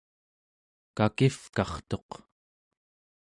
[0.97, 2.09] kakivkartuq